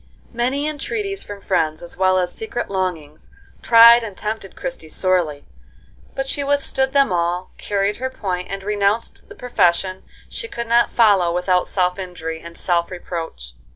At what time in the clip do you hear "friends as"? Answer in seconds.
1.43-1.95